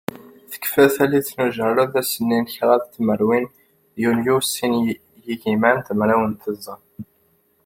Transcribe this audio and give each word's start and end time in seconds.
Tekfa 0.51 0.85
tallit 0.95 1.27
n 1.35 1.37
ujerred, 1.45 1.93
ass-nni 2.01 2.39
n 2.43 2.51
kraḍ 2.53 2.83
tmerwin 2.93 3.45
yunyu 4.01 4.37
sin 4.53 4.73
yigiman 5.25 5.77
d 5.85 5.87
mraw 5.99 6.21
d 6.31 6.33
tẓa. 6.43 6.75